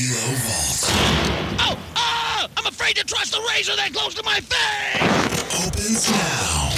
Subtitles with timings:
[0.00, 0.88] Kilo Vault
[1.60, 2.46] Oh, oh!
[2.56, 5.66] I'm afraid to trust the razor that close to my face!
[5.66, 6.70] opens now.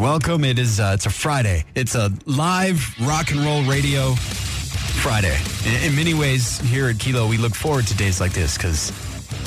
[0.00, 0.44] Welcome.
[0.44, 0.78] It is.
[0.78, 1.64] Uh, it's a Friday.
[1.74, 4.14] It's a live rock and roll radio
[5.02, 5.36] Friday.
[5.66, 8.92] In, in many ways, here at Kilo, we look forward to days like this because,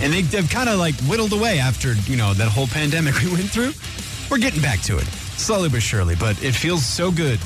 [0.01, 3.31] and they, they've kind of like whittled away after you know that whole pandemic we
[3.31, 3.71] went through.
[4.29, 5.07] We're getting back to it
[5.37, 7.39] slowly but surely, but it feels so good.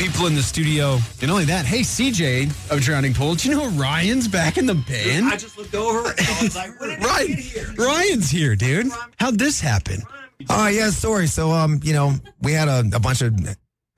[0.00, 1.66] People in the studio, and only that.
[1.66, 5.26] Hey, CJ of Drowning Pool, do you know Ryan's back in the band?
[5.26, 6.08] I just looked over.
[6.18, 7.74] I was like, when did Ryan, get here?
[7.76, 8.86] Ryan's here, dude.
[9.18, 10.02] How'd this happen?
[10.48, 11.26] Oh yeah, story.
[11.26, 13.38] So um, you know, we had a, a bunch of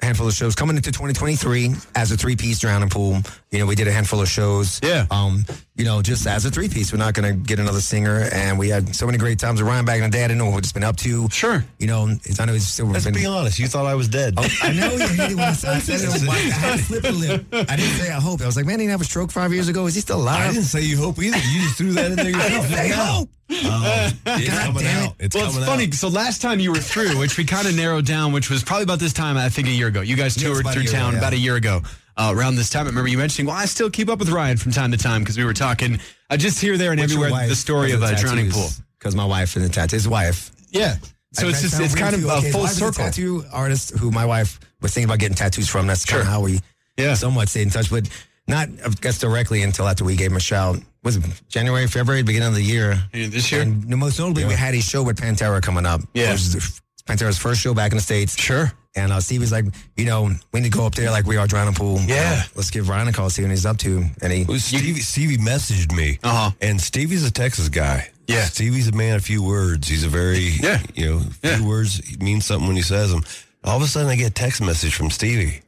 [0.00, 3.18] handful of shows coming into 2023 as a three piece drowning pool.
[3.52, 4.80] You know, we did a handful of shows.
[4.82, 5.06] Yeah.
[5.10, 5.44] Um,
[5.76, 8.58] you know, just as a three piece, we're not going to get another singer, and
[8.58, 10.24] we had so many great times with Ryan back in the day.
[10.24, 11.28] I didn't know what it's been up to.
[11.28, 11.62] Sure.
[11.78, 13.12] You know, it's, I know he's still Let's been.
[13.12, 13.58] be honest.
[13.58, 14.34] You thought I was dead.
[14.38, 16.28] I know you hated when I said it.
[16.28, 17.46] I had to slip a lip.
[17.52, 18.40] I didn't say I hope.
[18.40, 19.86] I was like, man, he didn't have a stroke five years ago.
[19.86, 20.48] Is he still alive?
[20.48, 21.36] I didn't say you hope either.
[21.36, 22.66] You just threw that in there yourself.
[22.68, 23.04] say Now.
[23.04, 23.28] hope.
[23.54, 24.88] Oh, it's God coming it.
[24.88, 25.14] out.
[25.18, 25.84] It's well, it's funny.
[25.84, 25.94] out.
[25.94, 28.84] So last time you were through, which we kind of narrowed down, which was probably
[28.84, 30.00] about this time, I think a year ago.
[30.00, 31.18] You guys toured about through town ago, yeah.
[31.18, 31.82] about a year ago.
[32.16, 34.56] Uh, around this time, I remember you mentioning, well, I still keep up with Ryan
[34.58, 35.98] from time to time because we were talking
[36.30, 37.30] uh, just here, there, and everywhere.
[37.48, 38.68] The story of a drowning pool.
[38.98, 40.50] Because my wife and the tattoo, his wife.
[40.70, 40.96] Yeah.
[41.32, 43.04] So I it's just it's kind of a full circle.
[43.04, 45.86] tattoo artist who my wife was thinking about getting tattoos from.
[45.86, 46.60] That's kind of how we
[46.98, 47.14] Yeah.
[47.14, 48.08] somewhat stayed in touch, but
[48.46, 50.78] not, I guess, directly until after we gave him a shout.
[51.02, 53.02] Was it January, February, beginning of the year?
[53.14, 53.62] Yeah, this year?
[53.62, 56.02] And most notably, we had a show with Pantera coming up.
[56.14, 56.28] Yeah.
[56.28, 58.38] It was the- Pantera's first show back in the States.
[58.40, 58.70] Sure.
[58.94, 59.64] And uh, Steve was like,
[59.96, 61.98] you know, we need to go up there like we are drowning pool.
[62.00, 62.42] Yeah.
[62.44, 64.04] Uh, let's give Ryan a call, see what he's up to.
[64.20, 66.50] And he, Well, Stevie, Stevie messaged me, Uh-huh.
[66.60, 68.10] and Stevie's a Texas guy.
[68.28, 68.44] Yeah.
[68.44, 69.88] Stevie's a man of few words.
[69.88, 70.82] He's a very, Yeah.
[70.94, 71.60] you know, few Yeah.
[71.66, 73.24] words he means something when he says them.
[73.64, 75.62] All of a sudden, I get a text message from Stevie,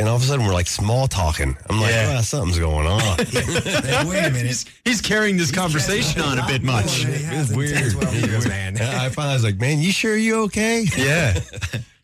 [0.00, 1.56] and all of a sudden, we're like small talking.
[1.68, 2.16] I'm like, Yeah.
[2.18, 2.98] "Ah, something's going on.
[3.18, 3.28] like,
[4.08, 4.64] wait a minute.
[4.84, 7.04] He's carrying this conversation on a bit much.
[7.06, 7.76] It's weird.
[7.76, 8.48] That's what I'm It's doing, weird.
[8.48, 8.78] man.
[8.80, 10.84] I finally was like, man, you sure you okay?
[10.96, 11.38] Yeah.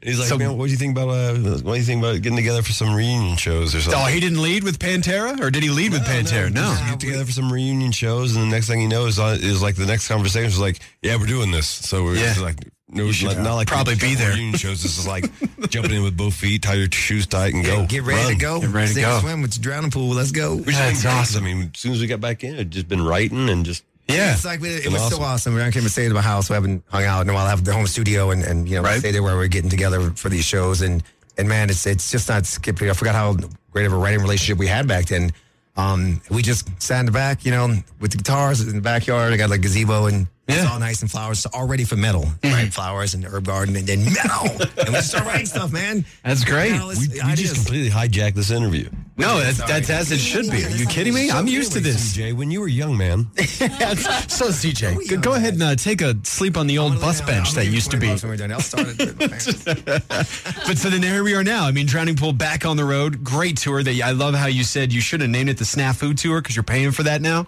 [0.07, 2.23] He's like, So- man, what do you think about uh, what do you think about
[2.23, 4.01] getting together for some reunion shows or something?
[4.01, 6.53] Oh, he didn't lead with Pantera, or did he lead with Pantera?
[6.53, 6.63] No.
[6.63, 9.37] Just get together for some reunion shows, and the next thing you know is uh,
[9.41, 11.67] is like the next conversation is like, yeah, we're doing this.
[11.69, 12.31] So we're Yeah.
[12.31, 12.57] it's like,
[12.89, 14.31] no, should not, not like probably be there.
[14.33, 14.81] Reunion shows.
[14.81, 15.25] This is like
[15.71, 17.85] jumping in with both feet, tie your shoes tight, and go.
[17.87, 18.33] Get ready Run.
[18.33, 18.61] to go.
[18.61, 19.21] Get ready to Sink or go.
[19.23, 20.11] Swim with the drowning pool.
[20.11, 20.55] Let's go.
[20.57, 21.19] Which That's is awesome.
[21.19, 21.45] awesome.
[21.45, 23.83] I mean, as soon as we got back in, it just been writing and just
[24.09, 24.33] Yeah.
[24.35, 25.23] It's like it Been was so awesome.
[25.23, 25.55] awesome.
[25.55, 26.49] We came and stayed at my house.
[26.49, 27.47] We haven't hung out in a while.
[27.47, 28.99] I have the home studio and, and you know Right.
[29.01, 31.03] stay there where we're getting together for these shows and
[31.39, 32.89] and man, it's it's just not skipping.
[32.89, 33.37] I forgot how
[33.73, 35.33] great of a writing relationship we had back then.
[35.77, 37.69] Um, we just sat in the back, you know,
[38.01, 39.33] with the guitars in the backyard.
[39.35, 40.71] I got like gazebo and it's Yeah.
[40.73, 42.73] all nice and flowers, so all ready for metal, right?
[42.73, 44.47] Flowers and herb garden and then metal.
[44.79, 46.07] and we just start writing stuff, man.
[46.25, 46.73] That's great.
[46.73, 46.95] You know, we,
[47.27, 48.89] we just completely hijacked this interview.
[49.19, 50.63] No, that's, that's as it should be.
[50.65, 51.31] Are you kidding me?
[51.31, 52.13] I'm used to this.
[52.13, 56.03] Jay, when you were a young man, So, CJ, go, go ahead and uh, take
[56.03, 58.11] a sleep on the old bus bench that used to be.
[58.11, 59.17] I'll start it.
[60.67, 61.67] But so then here we are now.
[61.67, 63.25] I mean, Drowning Pool back on the road.
[63.25, 63.83] Great tour.
[63.83, 66.55] That I love how you said you should have named it the Snafu Tour because
[66.57, 67.47] you're paying for that now.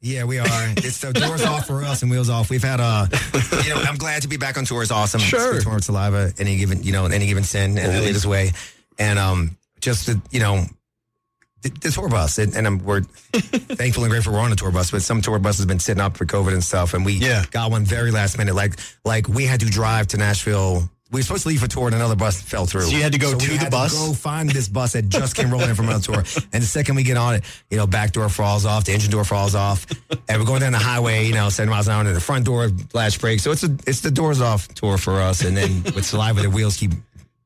[0.00, 0.46] Yeah, we are.
[0.78, 2.48] It's the doors off for us and wheels off.
[2.48, 3.06] We've had uh
[3.64, 4.82] you know, I'm glad to be back on tour.
[4.82, 5.20] It's awesome.
[5.20, 5.56] Sure.
[5.56, 8.52] It's tour with Saliva, any given, you know, any given sin and Adelita's Way.
[8.98, 10.64] And um just the, you know,
[11.62, 13.00] the, tour bus and, and I'm, we're
[13.32, 16.00] thankful and grateful we're on a tour bus, but some tour bus has been sitting
[16.00, 16.94] up for COVID and stuff.
[16.94, 17.44] And we Yeah.
[17.50, 18.54] got one very last minute.
[18.54, 20.88] Like, like we had to drive to Nashville.
[21.12, 22.82] We were supposed to leave for tour and another bus fell through.
[22.82, 23.92] So you had to go we to the had bus?
[23.92, 26.22] go find this bus that just came rolling in from another tour.
[26.52, 29.10] And the second we get on it, you know, back door falls off, the engine
[29.10, 29.86] door falls off,
[30.28, 32.44] and we're going down the highway, you know, seven miles an hour, and the front
[32.44, 33.42] door latch breaks.
[33.42, 35.44] So it's a it's the doors off tour for us.
[35.44, 36.92] And then with saliva, the wheels keep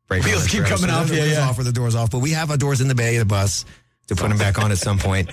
[0.09, 0.29] breaking.
[0.31, 1.49] Wheels keep coming So off, yeah, yeah.
[1.49, 3.25] Off or the doors off, but we have our doors in the bay of the
[3.35, 3.65] bus
[4.09, 5.31] to put them back on at some point.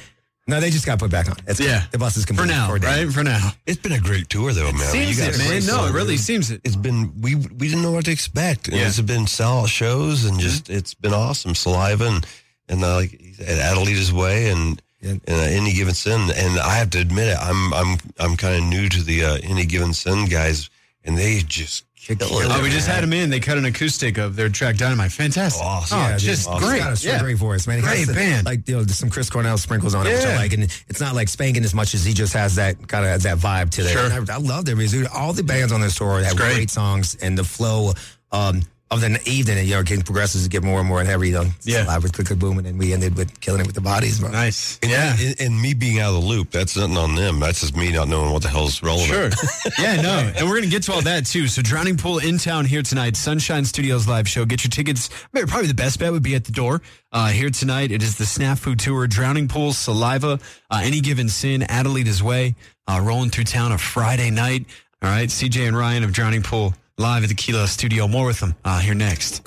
[0.47, 1.35] No, they just got put back on.
[1.47, 1.85] It's, Yeah.
[1.91, 3.09] the bus is For complete now, a right?
[3.13, 3.51] For now.
[3.67, 4.91] it's been a great tour, though, man.
[4.91, 5.77] Seems you it, guys man.
[5.77, 6.61] No, it really seems it.
[6.63, 8.67] it's been we we didn't know what to expect.
[8.67, 8.87] And Yeah.
[8.87, 11.53] It's been sell shows and just it's been awesome.
[11.55, 12.25] Saliva and
[12.67, 15.11] and uh, like he said, Adelita's way and Yeah.
[15.11, 16.21] and uh, any given sin.
[16.35, 19.37] And I have to admit it, I'm I'm I'm kind of new to the uh,
[19.43, 20.69] any given sin guys,
[21.05, 22.47] and they just kill it.
[22.49, 23.29] Oh, we just had him in.
[23.29, 25.11] They cut an acoustic of their track Dynamite.
[25.11, 25.61] Fantastic.
[25.63, 25.99] Awesome.
[25.99, 26.67] Oh, Yeah, just awesome.
[26.67, 26.83] great.
[26.83, 27.19] He's got a Yeah.
[27.21, 27.77] great voice, man.
[27.77, 28.45] He Great has the- band.
[28.45, 30.37] Like you know, some Chris Cornell sprinkles on it, which I Yeah.
[30.37, 33.21] like, and it's not like spanking as much as he just has that kind of
[33.23, 33.89] that vibe to it.
[33.91, 34.11] Sure.
[34.11, 35.07] I, I love their music.
[35.13, 36.53] All the bands on this tour have great.
[36.55, 36.71] great.
[36.71, 37.93] songs, and the flow.
[38.31, 38.61] Um,
[38.91, 41.29] of the evening, and you know, getting progresses to get more and more and heavy.
[41.29, 41.85] You know, Yeah.
[41.87, 44.19] live with click click boom, and then we ended with killing it with the bodies.
[44.19, 44.31] Bro.
[44.31, 44.77] Nice.
[44.81, 45.15] And, Yeah.
[45.17, 47.39] and, and me being out of the loop, that's nothing on them.
[47.39, 49.33] That's just me not knowing what the hell's relevant.
[49.33, 49.49] Sure.
[49.79, 50.31] yeah, no.
[50.35, 51.47] And we're going to get to all that too.
[51.47, 54.43] So, Drowning Pool in town here tonight, Sunshine Studios live show.
[54.45, 55.09] Get your tickets.
[55.33, 56.81] Maybe- Probably the best bet would be at the door.
[57.13, 60.39] Uh, here tonight, it is the Snafu Tour, Drowning Pool, Saliva,
[60.69, 62.55] uh, Any Given Sin, Adelita's Way,
[62.87, 64.65] uh, rolling through town a Friday night.
[65.01, 68.07] All right, CJ and Ryan of Drowning Pool live at the Kilo Studio.
[68.07, 69.41] More with them uh, here next.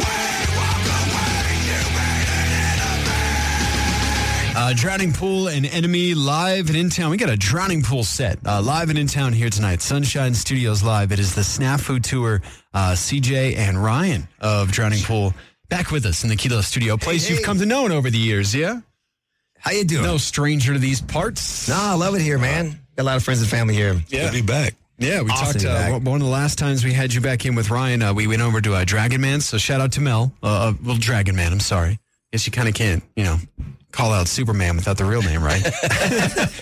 [4.57, 7.11] Uh, Drowning Pool and Enemy live and in town.
[7.11, 9.83] We got a Drowning Pool set uh, live and in town here tonight.
[9.83, 11.11] Sunshine Studios live.
[11.11, 12.41] It is the Snafu Tour.
[12.73, 15.35] Uh, CJ and Ryan of Drowning Pool
[15.69, 17.35] back with us in the Kilo Studio, place hey.
[17.35, 18.55] you've come to know over the years.
[18.55, 18.81] Yeah,
[19.59, 20.05] How you doing?
[20.05, 21.69] no stranger to these parts.
[21.69, 22.79] Nah, I love it here, man.
[22.97, 23.95] Got a lot of friends and family here.
[24.09, 24.75] Yeah, Good to be back.
[24.99, 25.61] Yeah, we Awesome talked.
[25.61, 28.03] to Uh, one one of the last times we had you back in with Ryan,
[28.03, 29.41] uh, we went over to uh, Dragon Man.
[29.41, 30.33] So shout out to Mel.
[30.43, 31.53] Uh, uh, well, Dragon Man.
[31.53, 31.99] I'm sorry.
[32.33, 33.39] Guess you kind of can't, you know,
[33.93, 35.63] call out Superman without the real name, right?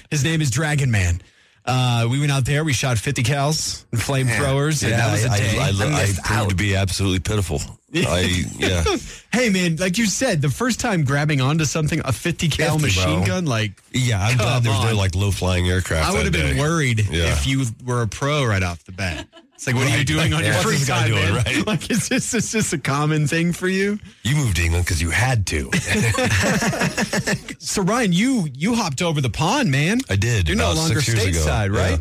[0.11, 1.21] His name is Dragon Man.
[1.65, 2.65] Uh, we went out there.
[2.65, 5.59] We shot 50 cals and flamethrowers, and that was a I, day.
[5.59, 6.49] I, I, I, missed proved out.
[6.51, 7.61] to be absolutely pitiful.
[7.95, 8.85] I yeah.
[9.33, 12.83] hey, man, like you said, the first time grabbing onto something, a 50 cal 50,
[12.87, 13.27] machine bro.
[13.27, 16.09] gun, like Yeah, I'm glad there's no like low flying aircraft.
[16.09, 17.33] I would have been worried Yeah.
[17.33, 19.27] if you were a pro right off the bat.
[19.55, 20.55] It's like, what are you doing on Yeah.
[20.55, 21.35] your free time, doing, man?
[21.45, 21.67] right?
[21.67, 23.99] Like, is this, is this a common thing for you?
[24.25, 25.71] You moved to England because you had to.
[27.59, 30.01] So Ryan, you you hopped over the pond, man.
[30.11, 30.49] I did.
[30.49, 31.39] You're no longer years ago.
[31.39, 31.91] stateside, right?
[31.93, 31.99] Yeah.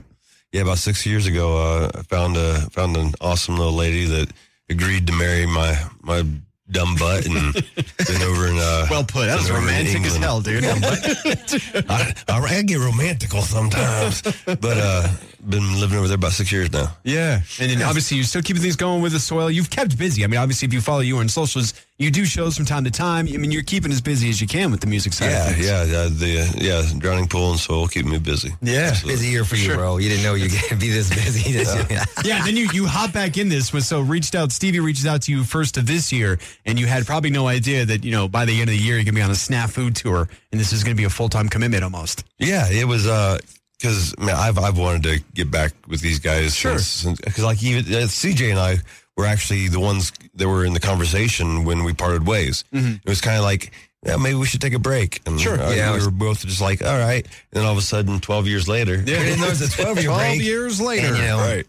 [0.53, 4.29] Yeah, about six years ago, uh, I found a found an awesome little lady that
[4.71, 6.23] agreed to marry my my
[6.71, 7.53] dumb butt, and
[8.07, 8.57] been over in.
[8.57, 9.25] Uh, Well put.
[9.27, 10.63] That was been over in romantic as hell, dude.
[11.89, 15.07] I, I, I get romantical sometimes, but uh,
[15.47, 16.95] been living over there about six years now.
[17.03, 19.51] yeah, and then obviously you're still keeping things going with the soil.
[19.51, 20.23] You've kept busy.
[20.23, 22.91] I mean, obviously, if you follow you on socials, you do shows from time to
[22.91, 23.27] time.
[23.33, 25.29] I mean, you're keeping as busy as you can with the music side.
[25.31, 26.07] Yeah, yeah, yeah.
[26.09, 28.49] The yeah, drowning pool and soul keep me busy.
[28.61, 28.89] Yeah.
[28.89, 29.13] Absolutely.
[29.13, 29.75] Busy year for you, Sure.
[29.75, 29.97] bro.
[29.97, 31.51] You didn't know you'd be this busy.
[31.51, 32.05] yeah.
[32.23, 33.69] Yeah, then you you hop back in this.
[33.87, 34.51] So reached out.
[34.51, 37.85] Stevie reached out to you first of this year, and you had probably no idea
[37.85, 39.93] that you know by the end of the year you're gonna be on a snafu
[39.93, 42.23] tour, and this is gonna be a full time commitment almost.
[42.39, 43.37] Yeah, it was uh
[43.79, 46.55] because man, I've I've wanted to get back with these guys.
[46.55, 46.73] Sure.
[46.73, 48.77] Because like even uh, CJ and I
[49.17, 52.63] were actually the ones that were in the conversation when we parted ways.
[52.71, 53.71] It was kind of like.
[54.03, 55.21] Yeah, maybe we should take a break.
[55.27, 55.43] And Mm-hmm.
[55.43, 55.61] Sure.
[55.61, 57.23] uh, Yeah, we was- were both just like, all right.
[57.23, 59.69] And then all of a sudden, twelve years later, We didn't know it was a
[59.69, 60.41] 12 year 12 break.
[60.41, 61.05] years later.
[61.05, 61.67] And, you know, right.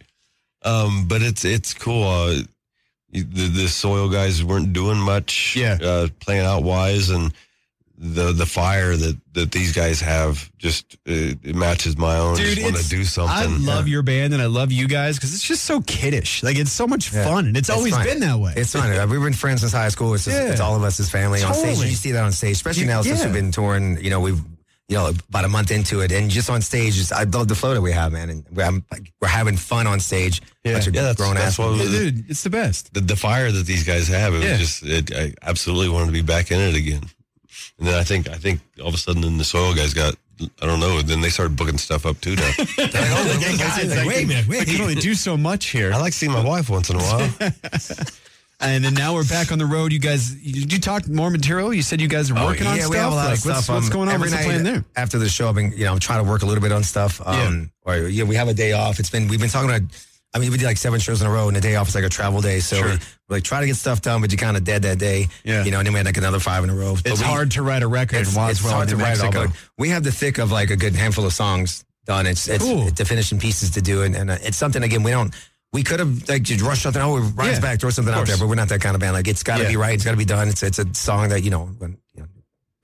[0.65, 2.09] Um, but it's it's cool.
[2.09, 2.41] Uh,
[3.11, 5.55] the, the soil guys weren't doing much.
[5.57, 5.77] Yeah.
[5.83, 7.35] Uh, playing out wise and
[7.99, 12.37] the the fire that that these guys have just uh, it matches my own.
[12.37, 13.37] Dude, just want to do something.
[13.37, 16.43] I love your band and I love you guys because it's just so kiddish.
[16.43, 18.05] Like it's so much fun and it's, It's always fun.
[18.05, 18.55] been that way.
[18.57, 18.91] It's fun.
[19.11, 20.15] We've been friends since high school.
[20.15, 20.51] It's, just, Yeah.
[20.51, 21.79] it's all of us as family on stage.
[21.79, 23.27] You see that on stage, especially You- now since yeah.
[23.27, 24.03] we've been touring.
[24.03, 24.41] You know, we've
[24.89, 27.55] you know about a month into it, and just on stage, just, I love the
[27.55, 28.29] flow that we have, man.
[28.29, 30.43] And we're, I'm, like, we're having fun on stage.
[30.65, 30.73] Yeah.
[30.73, 31.59] Yeah, that's- grown that's ass.
[31.59, 32.93] what Yeah, was- dude, it's the best.
[32.93, 34.35] the, the fire that these guys have.
[34.35, 34.51] It Yeah.
[34.51, 37.03] was just it, I absolutely wanted to be back in it again.
[37.79, 40.15] And then I think I think all of a sudden then the soil guys got
[40.61, 41.03] I don't know.
[41.03, 42.51] Then they started booking stuff up too now.
[42.59, 45.93] Hey, guys, like, I wait a can- minute, I can only do so much here.
[45.93, 47.29] I like seeing my wife once in a while.
[48.65, 49.93] And then now we're back on the road.
[49.93, 51.75] You guys, did you talk more material?
[51.75, 52.91] You said you guys are working on Oh, yeah, stuff.
[52.93, 53.75] we have a lot like, of what's, stuff.
[53.75, 54.15] what's um, going on?
[54.15, 54.85] Every What's the night plan there?
[54.95, 56.85] After the show, I've been, you know, I'm trying to work a little bit on
[56.85, 57.21] stuff.
[57.27, 59.01] Um, Or, yeah, we have a day off.
[59.01, 59.83] It's been, we've been talking about,
[60.35, 61.95] I mean, we did like seven shows in a row, and the day off is
[61.95, 62.61] like a travel day.
[62.61, 62.87] So Sure.
[62.89, 62.93] we,
[63.29, 65.29] we like try to get stuff done, but you're kind of dead that day.
[65.45, 65.65] Yeah.
[65.65, 66.95] You know, and then we had like another five in a row.
[66.95, 69.35] But It's we- hard to write a record It's, while it's hard to write it
[69.37, 69.47] all,
[69.79, 72.27] we have the thick of like a good handful of songs done.
[72.27, 72.91] It's it's Cool.
[72.91, 75.35] the finishing pieces to do, and, and uh, it's something again we don't.
[75.75, 77.01] We could have like just rushed something.
[77.01, 79.13] Oh, Ryan's Yeah, back, throw something out there, but we're not that kind of band.
[79.15, 79.69] Like it's got to Yeah.
[79.71, 79.95] be right.
[79.95, 80.49] It's got to be done.
[80.49, 82.29] It's it's a song that you know, when, you know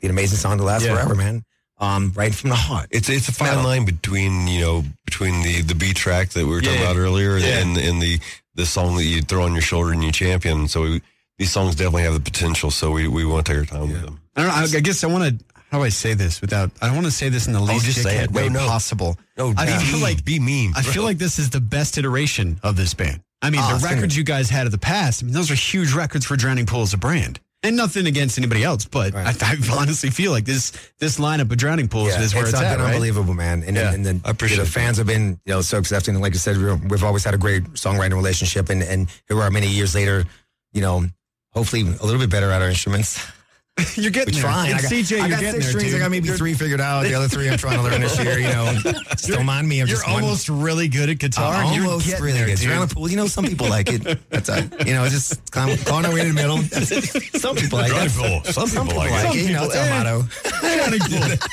[0.00, 0.94] be an amazing song to last Yeah.
[0.94, 1.44] forever, man.
[1.80, 2.88] Um, right from the heart.
[2.90, 3.62] It's it's a fine Metal.
[3.64, 6.90] line between you know between the the B track that we were talking Yeah.
[6.90, 7.58] about earlier Yeah.
[7.60, 8.18] and and the
[8.56, 10.66] the song that you throw on your shoulder and you champion.
[10.66, 11.02] So we,
[11.38, 12.72] these songs definitely have the potential.
[12.72, 14.20] So we we want to take our time with them.
[14.34, 14.54] I don't know.
[14.56, 15.44] I, I guess I want to.
[15.70, 16.70] How do I say this without?
[16.82, 18.66] I don't want to say this in the least just say dickhead way No, no.
[18.66, 19.16] possible.
[19.36, 20.72] No, I be feel like be mean.
[20.74, 23.20] I feel like this is the best iteration of this band.
[23.42, 25.22] I mean, Ah, the records you guys had of the past.
[25.22, 27.38] I mean, those are huge records for Drowning Pool as a brand.
[27.64, 29.42] And nothing against anybody else, but Right.
[29.42, 32.62] I, I honestly feel like this this lineup of Drowning Pools is where it's, it's
[32.62, 32.78] at.
[32.78, 32.92] right?
[32.92, 33.64] unbelievable, man.
[33.64, 33.92] And, Yeah.
[33.92, 34.70] and then I appreciate the that.
[34.70, 36.14] fans have been, you know, so accepting.
[36.14, 36.56] And like I said,
[36.88, 38.70] we've always had a great songwriting relationship.
[38.70, 40.24] And, and here we are many years later,
[40.72, 41.06] you know,
[41.52, 43.20] hopefully a little bit better at our instruments.
[43.94, 44.50] You're getting We're there.
[44.50, 44.70] trying.
[44.72, 45.92] And I got, CJ, I you're got getting six there, strings.
[45.92, 45.94] dude.
[46.00, 47.02] I got maybe three figured out.
[47.04, 48.38] The other three I'm trying to learn this year.
[48.38, 48.74] You know,
[49.10, 49.80] just don't mind me.
[49.80, 51.54] I'm You're just one- almost really good at guitar.
[51.54, 52.58] I'm and you're almost getting really there, good.
[52.58, 52.70] dude.
[52.70, 54.02] Around the pool, you know, some people like it.
[54.30, 56.58] That's a, you know, just calm, calling our way in the middle.
[57.38, 58.10] Some people like it.
[58.10, 59.36] Some people- some people like it.
[59.36, 59.46] it.
[59.48, 60.24] You know, it's our motto.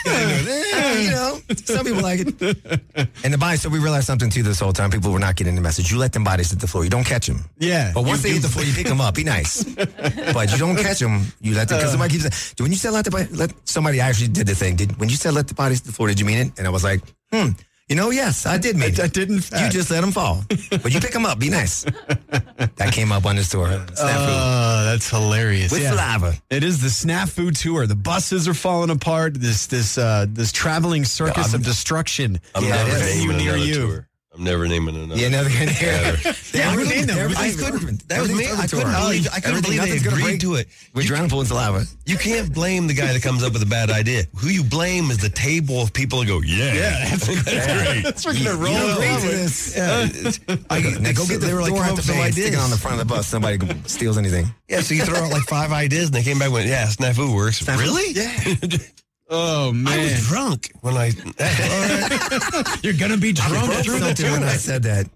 [0.05, 3.07] You know, some people like it.
[3.23, 4.89] And the bodies, so we realized something too this whole time.
[4.89, 5.91] People were not getting the message.
[5.91, 6.83] You let them bodies hit the floor.
[6.83, 7.45] You don't catch them.
[7.59, 7.91] Yeah.
[7.93, 9.15] But once they hit the floor, you pick them up.
[9.15, 9.63] Be nice.
[9.63, 11.21] but you don't catch them.
[11.41, 12.14] You let them, because somebody uh.
[12.19, 14.75] Keeps saying, when you said let the body, let somebody actually did the thing.
[14.75, 16.51] Did When you said let the bodies to the floor, did you mean it?
[16.57, 17.49] And I was like, hmm.
[17.87, 18.99] You know, yes, I did mean it.
[18.99, 20.41] I did, in You just let them fall.
[20.71, 21.37] But you pick them up.
[21.37, 21.83] Be nice.
[21.83, 23.67] that came up on the tour.
[23.67, 23.95] Snafu.
[24.75, 25.71] Oh, that's hilarious.
[25.71, 25.91] With yeah.
[25.91, 26.33] saliva.
[26.49, 27.85] It is the snafu tour.
[27.85, 29.35] The buses are falling apart.
[29.35, 32.39] This this uh this traveling circus I'm- of destruction.
[32.55, 33.15] I'm Yeah, never it is.
[33.21, 33.73] naming near you.
[33.75, 34.07] tour.
[34.37, 35.19] I'm never naming another.
[35.19, 36.17] Yeah, never gonna hear.
[36.53, 38.45] Yeah, I mean, no, I couldn't- that was me.
[38.51, 40.67] I couldn't believe- I couldn't believe they agreed to it.
[40.93, 41.85] We're drowning pool in saliva.
[42.05, 44.23] You can't blame the guy that comes up with a bad idea.
[44.37, 48.03] Who you blame is the table of people that go, yeah, yeah, that's, great.
[48.03, 49.27] That's we're gonna roll You it over.
[49.27, 49.75] this.
[49.75, 50.39] Yeah, it's-
[50.69, 52.57] I, Now go get the they were like, come up with some ideas.
[52.57, 53.27] on the front of the bus.
[53.27, 54.47] Somebody steals anything.
[54.67, 56.87] Yeah, so you throw out like five ideas, and they came back and went, yeah,
[56.87, 57.65] snafu works.
[57.67, 58.11] Really?
[58.13, 58.77] Yeah.
[59.29, 61.11] Oh I was man, drunk when I.
[62.83, 64.43] you're gonna be drunk broke through the when.
[64.43, 65.09] I said that.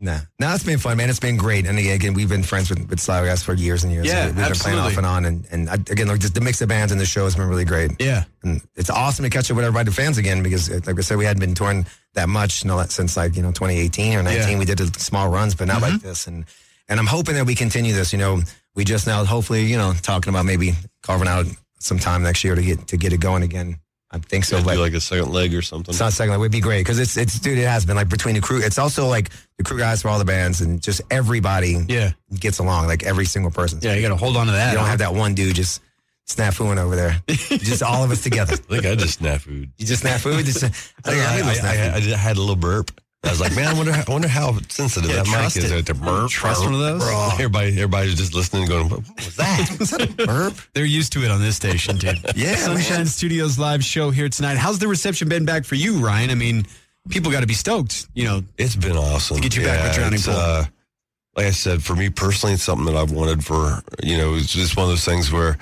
[0.00, 0.18] Nah.
[0.38, 1.10] No, it's been fun, man.
[1.10, 1.66] It's been great.
[1.66, 4.06] And again, again we've been friends with, with guys for years and years.
[4.06, 5.24] Yeah, We've been playing off and on.
[5.24, 7.48] And, and I, again, like just the mix of bands and the show has been
[7.48, 7.92] really great.
[7.98, 10.98] Yeah, And it's awesome to catch up with everybody, the fans again, because uh, like
[10.98, 14.18] I said, we hadn't been touring that much, you know, since like, you know, 2018
[14.18, 14.40] or 19.
[14.40, 14.46] Yeah.
[14.46, 14.58] Mm-hmm.
[14.60, 16.28] We did the small runs, but not like this.
[16.28, 16.44] And,
[16.88, 18.40] and I'm hoping that we continue this, you know,
[18.76, 21.46] we just now hopefully, you know, talking about maybe carving out
[21.78, 23.78] some time next year to get, to get it going again.
[24.10, 24.62] I think so.
[24.64, 25.92] but like a second leg or something.
[25.92, 26.34] it's not second.
[26.34, 27.58] It would be great because it's it's dude.
[27.58, 28.58] It has been like between the crew.
[28.62, 32.58] It's also like the crew guys for all the bands and just everybody yeah, gets
[32.58, 32.86] along.
[32.86, 33.80] Like every single person.
[33.82, 33.94] yeah.
[33.94, 34.72] You got to hold on to that.
[34.72, 35.82] You don't have that one dude just
[36.26, 37.22] snafooing over there.
[37.28, 38.54] just all of us together.
[38.54, 39.72] I think I just snafu'd.
[39.76, 40.42] You just snafu.
[40.42, 40.64] Just,
[41.04, 42.90] I, I, I, I, I, I, I had a little burp.
[43.24, 45.70] I was like, man, I wonder, how, I wonder how sensitive Yeah, that mic is.
[45.70, 45.78] it.
[45.78, 47.02] At the burp, Trust burp, one of those?
[47.02, 47.32] burp.
[47.34, 50.54] Everybody, everybody's just listening, and going, "What was that?" Was that a burp.
[50.72, 52.16] They're used to it on this station, dude.
[52.36, 53.06] Yeah, Sunshine man.
[53.06, 54.56] Studios live show here tonight.
[54.56, 56.30] How's the reception been back for you, Ryan?
[56.30, 56.66] I mean,
[57.10, 58.06] people got to be stoked.
[58.14, 60.34] You know, It's been awesome To get you back with Drowning Pool.
[60.36, 60.64] Uh,
[61.36, 64.34] like I said, for me personally, it's something that I've wanted for you know.
[64.36, 65.58] It's just one of those things where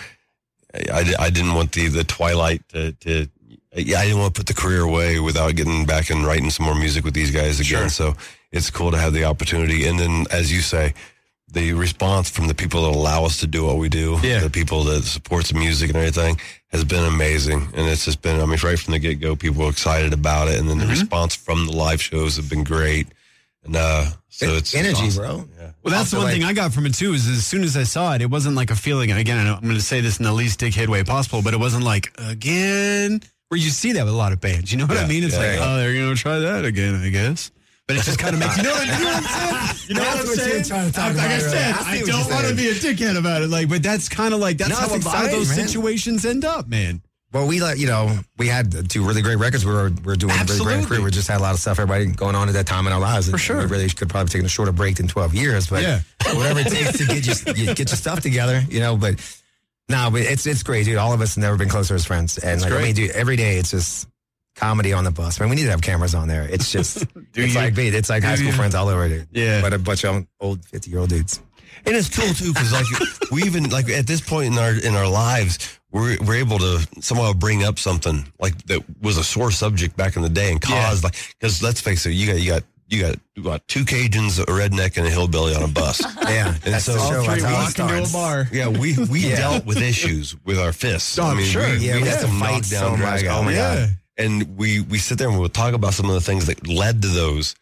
[0.74, 3.28] I, I, I didn't want the the twilight to, to
[3.76, 6.66] yeah, I didn't want to put the career away without getting back and writing some
[6.66, 7.90] more music with these guys again.
[7.90, 8.14] So
[8.52, 9.86] it's cool to have the opportunity.
[9.86, 10.94] And then, as you say,
[11.48, 14.40] the response from the people that allow us to do what we do, Yeah.
[14.40, 17.68] the people that supports the music and everything, has been amazing.
[17.74, 20.48] And it's just been, I mean, right from the get go, people were excited about
[20.48, 23.06] it, and then the response from the live shows have been great.
[23.64, 25.22] And uh, so it's energy, awesome.
[25.24, 25.48] bro.
[25.58, 25.70] Yeah.
[25.82, 27.12] Well, that's the one like- thing I got from it too.
[27.14, 29.10] Is as soon as I saw it, it wasn't like a feeling.
[29.12, 31.82] Again, I'm going to say this in the least dickhead way possible, but it wasn't
[31.84, 34.72] like again where you see that with a lot of bands.
[34.72, 35.22] You know what I mean?
[35.24, 35.64] It's yeah, like, yeah.
[35.74, 37.50] oh, they're going to try that again, I guess.
[37.86, 39.86] But it just kind of makes you know what, you know what I'm saying.
[39.88, 40.64] You know That's what I'm saying?
[40.64, 41.86] trying to talk like I said, right?
[41.86, 43.48] I I, don't want to be a dickhead about it.
[43.48, 45.68] Like, but that's kind of like that's No, how a lot of those man.
[45.68, 47.00] situations end up, man.
[47.32, 49.64] Well, we let you know we had two really great records.
[49.64, 50.74] We were we were doing a really Absolutely.
[50.78, 51.02] great career.
[51.02, 52.98] We just had a lot of stuff, everybody going on at that time in our
[52.98, 53.30] lives.
[53.30, 53.58] For sure.
[53.58, 56.00] we really could probably taken a shorter break than twelve years, but Yeah.
[56.34, 58.96] whatever it takes to get you you get your stuff together, you know.
[58.96, 59.20] But
[59.88, 60.96] no, but it's it's great, dude.
[60.96, 63.36] All of us have never been closer as friends, and like I mean, dude, every
[63.36, 64.08] day it's just
[64.56, 65.38] comedy on the bus.
[65.38, 66.48] Man, we need to have cameras on there.
[66.50, 67.02] It's just
[67.34, 67.60] it's you?
[67.60, 68.52] like dude, it's like high school you?
[68.52, 69.28] friends all over, dude.
[69.30, 69.60] Yeah.
[69.60, 71.40] but a bunch of old fifty year old dudes.
[71.84, 72.86] And it's cool too because like
[73.30, 76.88] we even like at this point in our in our lives we're we're able to
[77.00, 80.60] somehow bring up something like that was a sore subject back in the day and
[80.68, 80.88] Yeah.
[80.88, 83.84] cause like because let's face it you got you got you got you got two
[83.84, 86.00] Cajuns, a redneck, and a hillbilly on a bus.
[86.26, 87.22] Yeah, And that's so- the All show.
[87.24, 88.48] Three That's how walk into a bar.
[88.52, 89.36] yeah, we we Yeah.
[89.36, 91.18] dealt with issues with our fists.
[91.18, 91.62] Oh, I'm sure.
[91.62, 92.98] We, Yeah, we we had had to some fight knockdown, so much.
[93.20, 93.26] drag.
[93.26, 93.96] Oh my God.
[94.18, 97.02] And we we sit there and we'll talk about some of the things that led
[97.02, 97.54] to those.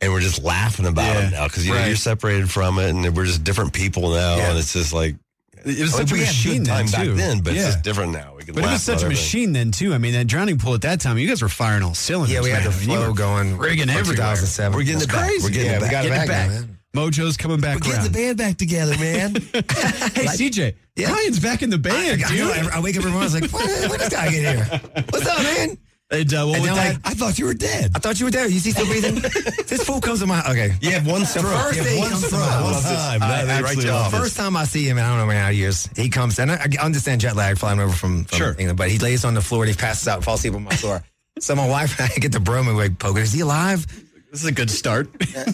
[0.00, 1.26] And we're just laughing about Yeah.
[1.26, 1.88] it now because you know Right.
[1.88, 4.50] you're separated from it, and we're just different people now, Yeah.
[4.50, 5.16] and it's just like
[5.64, 6.92] It was I such a machine then too.
[6.92, 7.60] back then, but yeah.
[7.66, 8.34] it's just different now.
[8.36, 9.94] We can But it was such a machine then too.
[9.94, 12.32] I mean, that drowning pool at that time, you guys were firing all cylinders.
[12.34, 12.70] Yeah, we had man.
[12.72, 13.58] the I mean, you flow going.
[13.58, 14.16] rigging for everywhere.
[14.36, 14.76] 2007.
[14.76, 15.26] We're getting it back.
[15.26, 15.42] crazy.
[15.44, 15.90] We're getting yeah, it we back.
[15.92, 16.78] got it Getting back, now, man.
[16.96, 19.34] Mojo's coming back We're getting the band back together, man.
[19.52, 21.12] hey, CJ, Yeah.
[21.12, 22.50] Ryan's back in the band, I, dude.
[22.50, 24.56] I, I wake up every morning, I was like, when, when did this guy get
[24.56, 24.80] here?
[25.10, 25.78] What's up, man?
[26.10, 27.90] And, uh, well, And they're that, like, I thought you were dead.
[27.94, 28.50] I thought you were dead.
[28.50, 29.16] You see still breathing?
[29.66, 30.72] this fool comes to my, okay.
[30.80, 31.44] You have one stroke.
[31.44, 32.40] first You have one stroke.
[32.40, 33.22] One time.
[33.22, 34.14] I That- they write absolutely you love off.
[34.14, 34.16] it.
[34.16, 36.50] First time I see him, and I don't know how many years, he comes, and
[36.50, 38.50] I, I understand jet lag flying over from, from Sure.
[38.58, 40.74] England, but he lays on the floor and he passes out, falls asleep on my
[40.74, 41.02] floor.
[41.40, 43.86] So my wife and I get the broom and we poke Is he alive?
[44.32, 45.08] This is a good start.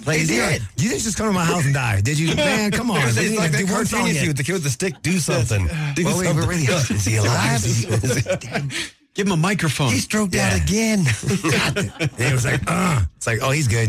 [0.06, 0.62] Like, He you, did.
[0.78, 2.34] you didn't just come to my house and die, did you?
[2.36, 3.06] Man, come on.
[3.06, 4.28] It's, it's like to that do one cartoon song you see yet.
[4.28, 4.94] with the kid with the stick.
[5.02, 5.68] Do something.
[5.94, 6.36] Do Well, something.
[6.36, 7.56] we're really is he alive?
[7.62, 9.92] Is he, Give him a microphone.
[9.92, 10.48] He stroked Yeah.
[10.54, 11.00] out again.
[11.22, 13.88] and it was like, uh, it's like, oh, he's good.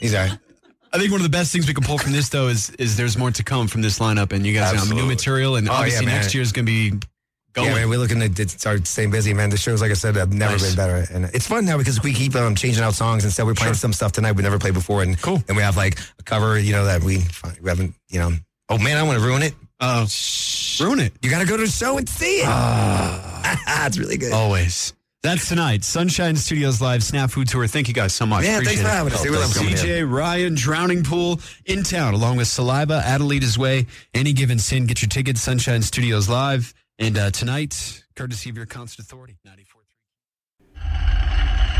[0.00, 0.38] He's all right.
[0.92, 2.96] I think one of the best things we can pull from this though is is
[2.96, 5.72] there's more to come from this lineup, and you guys have new material, and Oh,
[5.72, 6.14] obviously man.
[6.20, 6.90] next year is going to be
[7.52, 7.70] going.
[7.70, 9.50] Yeah, man, we're looking to start staying busy, man.
[9.50, 10.66] The shows, like I said, have never Nice.
[10.68, 13.24] been better, and it's fun now because we keep um, changing out songs.
[13.24, 15.42] Instead, we're playing some stuff tonight we never played before, and Cool.
[15.48, 17.24] And we have like a cover, you know, that we
[17.60, 18.30] we haven't, you know.
[18.68, 19.54] Oh man, I want to ruin it.
[19.80, 20.06] Uh,
[20.80, 21.12] ruin it.
[21.22, 22.46] You got to go to the show and see it.
[22.46, 23.33] Ah.
[23.86, 24.32] it's really good.
[24.32, 24.92] Always.
[25.22, 25.84] That's tonight.
[25.84, 27.66] Sunshine Studios Live Snafu Tour.
[27.66, 28.44] Thank you guys so much.
[28.44, 29.22] yeah, Appreciate thanks for having us.
[29.22, 29.52] They really love.
[29.52, 34.84] CJ, Ryan, Drowning Pool in town, along with Saliva, Adelita's Way, Any Given Sin.
[34.86, 36.74] Get your tickets, Sunshine Studios Live.
[36.98, 41.73] And uh, tonight, courtesy of your concert authority, 94.3.